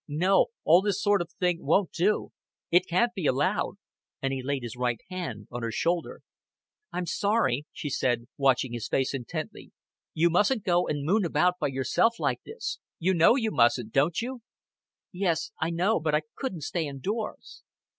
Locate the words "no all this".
0.07-0.99